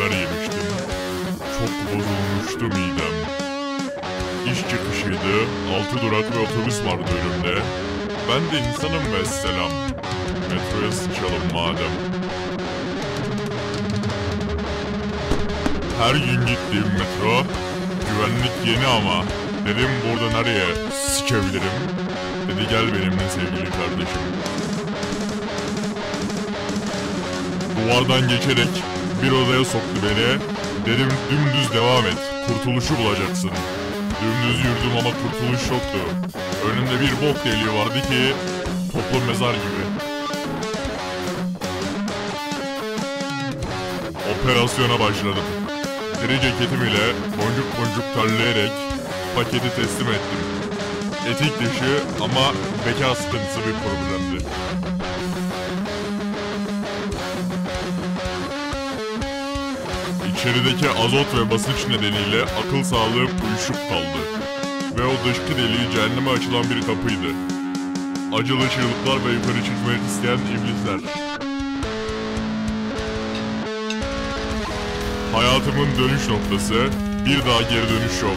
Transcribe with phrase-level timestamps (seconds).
[0.00, 0.62] şeyler yemiştim.
[1.58, 3.14] Çok bozulmuştu midem.
[4.52, 5.34] İş çıkışıydı,
[5.74, 7.62] altı durak ve otobüs vardı önümde.
[8.28, 9.70] Ben de insanım vesselam.
[10.50, 11.92] Metroya sıçalım madem.
[16.00, 17.42] Her gün gittiğim metro,
[18.08, 19.24] güvenlik yeni ama
[19.66, 21.80] dedim burada nereye sıçabilirim?
[22.48, 24.22] Dedi gel benimle sevgili kardeşim.
[27.76, 28.68] Duvardan geçerek
[29.22, 30.28] bir odaya soktu beni.
[30.86, 33.50] Dedim dümdüz devam et, kurtuluşu bulacaksın.
[34.20, 35.98] Dümdüz yürüdüm ama kurtuluş yoktu.
[36.66, 38.34] Önümde bir bok deliği vardı ki
[38.92, 39.84] toplu mezar gibi.
[44.32, 45.44] Operasyona başladım.
[46.22, 47.06] Deri ceketim ile
[47.38, 48.72] boncuk boncuk terleyerek
[49.36, 50.40] paketi teslim ettim.
[51.30, 52.52] Etik dışı ama
[52.86, 54.44] beka sıkıntısı bir problemdi.
[60.40, 64.20] İçerideki azot ve basınç nedeniyle akıl sağlığım uyuşuk kaldı.
[64.98, 67.30] Ve o dışkı deliği cehenneme açılan bir kapıydı.
[68.32, 71.00] Acılı çığlıklar ve yukarı çıkmayı isteyen iblisler.
[75.32, 76.74] Hayatımın dönüş noktası,
[77.26, 78.36] bir daha geri dönüş yok.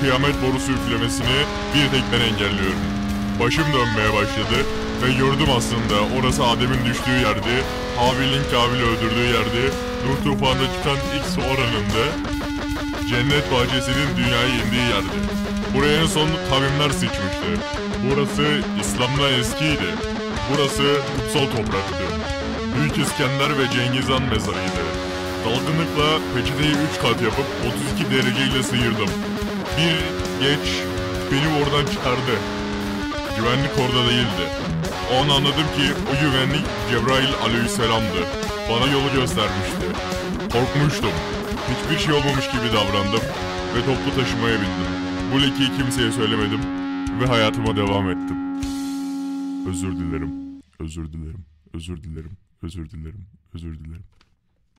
[0.00, 1.38] Kıyamet borusu üflemesini
[1.74, 3.03] bir tek ben engelliyorum.
[3.40, 4.58] Başım dönmeye başladı
[5.02, 7.54] ve gördüm aslında orası Adem'in düştüğü yerdi,
[7.96, 9.64] Habil'in Kabil'i öldürdüğü yerdi,
[10.06, 10.96] Nuh tufanında çıkan
[11.34, 12.04] su oranında,
[13.08, 15.18] cennet bahçesinin dünyayı indiği yerdi.
[15.74, 17.48] Buraya en son kavimler sıçmıştı.
[18.04, 19.88] Burası İslam'dan eskiydi.
[20.50, 20.82] Burası
[21.16, 22.04] kutsal topraktı.
[22.74, 24.84] Büyük İskender ve Cengiz Han mezarıydı.
[25.44, 27.46] Dalgınlıkla peçeteyi 3 kat yapıp
[27.98, 29.10] 32 dereceyle sıyırdım.
[29.76, 29.96] Bir
[30.44, 30.66] geç
[31.32, 32.34] beni oradan çıkardı.
[33.36, 34.44] Güvenlik orada değildi.
[35.12, 38.20] O an anladım ki o güvenlik Cebrail aleyhisselamdı.
[38.70, 39.86] Bana yolu göstermişti.
[40.52, 41.10] Korkmuştum.
[41.70, 43.24] Hiçbir şey olmamış gibi davrandım
[43.74, 44.92] ve toplu taşımaya bindim.
[45.32, 46.60] Bu lekeyi kimseye söylemedim
[47.20, 48.36] ve hayatıma devam ettim.
[49.68, 50.32] Özür dilerim,
[50.78, 51.44] özür dilerim,
[51.74, 52.32] özür dilerim,
[52.62, 54.04] özür dilerim, özür dilerim.